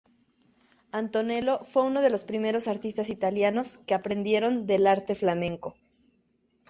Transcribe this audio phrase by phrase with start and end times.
[0.91, 5.75] Antonello fue uno de los primeros artistas italianos que aprendieron del arte flamenco.